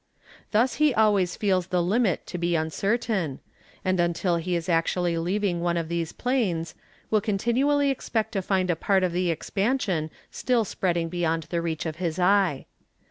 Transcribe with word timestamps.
Thus 0.49 0.77
he 0.81 0.95
always 0.95 1.35
feels 1.35 1.67
the 1.67 1.79
limit 1.83 2.25
to 2.25 2.39
be 2.39 2.55
uncertain, 2.55 3.39
and 3.85 3.99
until 3.99 4.37
he 4.37 4.55
is 4.55 4.67
actually 4.67 5.15
leaving 5.19 5.61
one 5.61 5.77
of 5.77 5.89
these 5.89 6.11
plains, 6.11 6.73
will 7.11 7.21
continually 7.21 7.91
expect 7.91 8.31
to 8.31 8.41
find 8.41 8.71
a 8.71 8.75
part 8.75 9.03
of 9.03 9.11
the 9.11 9.29
expansion 9.29 10.09
still 10.31 10.65
spreading 10.65 11.07
beyond 11.07 11.43
the 11.51 11.61
reach 11.61 11.85
of 11.85 11.97
his 11.97 12.17
eye. 12.17 12.65